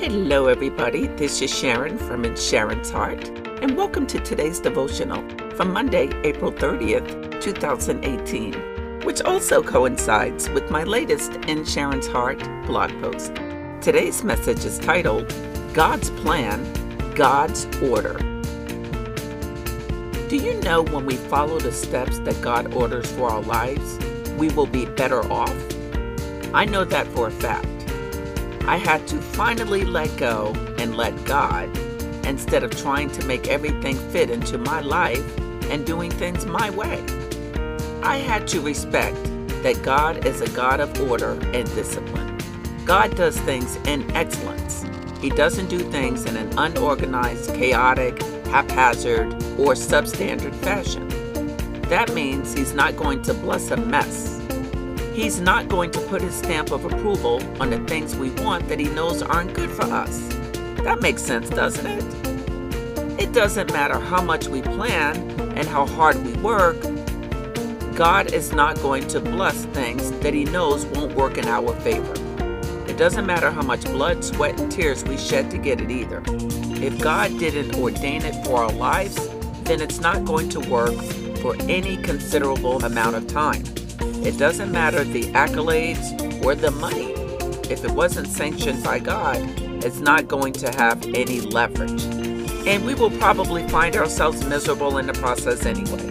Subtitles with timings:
[0.00, 1.08] Hello, everybody.
[1.08, 3.28] This is Sharon from In Sharon's Heart,
[3.60, 10.84] and welcome to today's devotional from Monday, April 30th, 2018, which also coincides with my
[10.84, 13.34] latest In Sharon's Heart blog post.
[13.82, 15.28] Today's message is titled
[15.74, 16.64] God's Plan,
[17.14, 18.14] God's Order.
[20.30, 23.98] Do you know when we follow the steps that God orders for our lives,
[24.38, 25.54] we will be better off?
[26.54, 27.69] I know that for a fact.
[28.70, 31.76] I had to finally let go and let God
[32.24, 35.24] instead of trying to make everything fit into my life
[35.64, 37.04] and doing things my way.
[38.04, 39.16] I had to respect
[39.64, 42.38] that God is a God of order and discipline.
[42.84, 44.86] God does things in excellence.
[45.20, 51.08] He doesn't do things in an unorganized, chaotic, haphazard, or substandard fashion.
[51.88, 54.39] That means He's not going to bless a mess.
[55.20, 58.80] He's not going to put his stamp of approval on the things we want that
[58.80, 60.18] he knows aren't good for us.
[60.82, 63.20] That makes sense, doesn't it?
[63.20, 65.18] It doesn't matter how much we plan
[65.58, 66.80] and how hard we work,
[67.94, 72.14] God is not going to bless things that he knows won't work in our favor.
[72.88, 76.22] It doesn't matter how much blood, sweat, and tears we shed to get it either.
[76.82, 79.28] If God didn't ordain it for our lives,
[79.64, 80.94] then it's not going to work
[81.42, 83.62] for any considerable amount of time.
[84.22, 87.12] It doesn't matter the accolades or the money.
[87.70, 89.38] If it wasn't sanctioned by God,
[89.82, 92.02] it's not going to have any leverage.
[92.66, 96.10] And we will probably find ourselves miserable in the process anyway.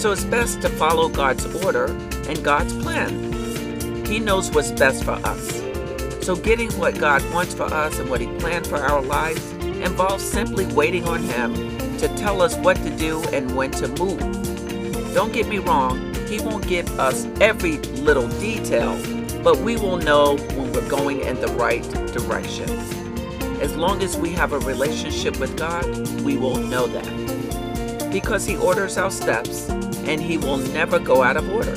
[0.00, 1.86] So it's best to follow God's order
[2.28, 4.06] and God's plan.
[4.06, 5.62] He knows what's best for us.
[6.22, 10.24] So getting what God wants for us and what He planned for our lives involves
[10.24, 11.54] simply waiting on Him
[11.98, 14.18] to tell us what to do and when to move.
[15.14, 18.94] Don't get me wrong, he won't give us every little detail,
[19.42, 22.70] but we will know when we're going in the right direction.
[23.60, 25.84] As long as we have a relationship with God,
[26.20, 28.10] we will know that.
[28.12, 31.74] Because He orders our steps and He will never go out of order.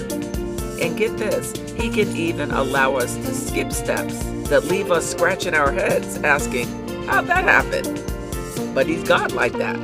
[0.80, 5.56] And get this, He can even allow us to skip steps that leave us scratching
[5.56, 6.68] our heads asking,
[7.08, 8.74] How'd that happen?
[8.76, 9.78] But He's God like that.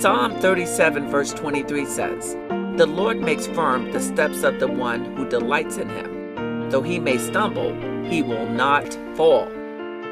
[0.00, 2.36] Psalm 37, verse 23 says,
[2.76, 6.70] the Lord makes firm the steps of the one who delights in him.
[6.70, 7.74] Though he may stumble,
[8.08, 9.46] he will not fall,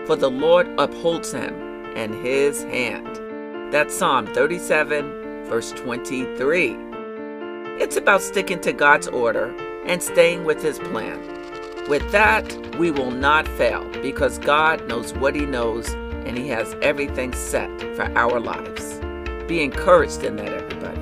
[0.07, 1.55] for the Lord upholds him
[1.97, 3.73] in his hand.
[3.73, 6.77] That's Psalm 37, verse 23.
[7.81, 9.55] It's about sticking to God's order
[9.87, 11.19] and staying with his plan.
[11.89, 15.89] With that, we will not fail because God knows what he knows
[16.27, 19.01] and he has everything set for our lives.
[19.49, 21.00] Be encouraged in that, everybody.